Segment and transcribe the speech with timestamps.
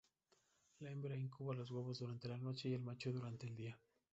[0.79, 3.77] La hembra incuba los huevos durante la noche y el macho durante el día.